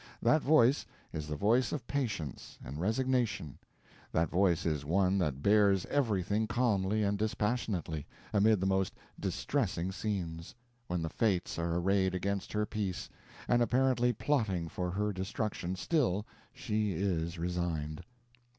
That 0.19 0.41
voice 0.41 0.83
is 1.13 1.27
the 1.27 1.35
voice 1.35 1.71
of 1.71 1.85
patience 1.85 2.57
and 2.63 2.79
resignation; 2.81 3.59
that 4.11 4.31
voice 4.31 4.65
is 4.65 4.83
one 4.83 5.19
that 5.19 5.43
bears 5.43 5.85
everything 5.85 6.47
calmly 6.47 7.03
and 7.03 7.19
dispassionately, 7.19 8.07
amid 8.33 8.59
the 8.59 8.65
most 8.65 8.95
distressing 9.19 9.91
scenes; 9.91 10.55
when 10.87 11.03
the 11.03 11.09
fates 11.09 11.59
are 11.59 11.75
arrayed 11.75 12.15
against 12.15 12.51
her 12.53 12.65
peace, 12.65 13.09
and 13.47 13.61
apparently 13.61 14.11
plotting 14.11 14.67
for 14.69 14.89
her 14.89 15.13
destruction, 15.13 15.75
still 15.75 16.25
she 16.51 16.93
is 16.93 17.37
resigned. 17.37 18.01